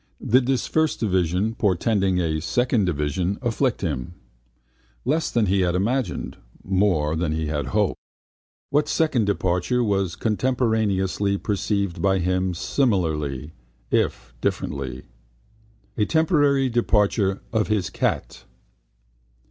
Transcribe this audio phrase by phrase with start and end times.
[0.25, 4.15] Did that first division, portending a second division, afflict him?
[5.05, 7.99] Less than he had imagined, more than he had hoped.
[8.71, 13.53] What second departure was contemporaneously perceived by him similarly,
[13.91, 15.03] if differently?
[15.97, 18.45] A temporary departure of his cat.